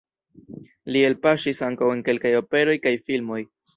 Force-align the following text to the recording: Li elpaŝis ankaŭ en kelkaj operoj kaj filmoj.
Li 0.95 1.03
elpaŝis 1.09 1.61
ankaŭ 1.67 1.91
en 1.97 2.01
kelkaj 2.09 2.33
operoj 2.41 2.77
kaj 2.87 2.95
filmoj. 3.11 3.43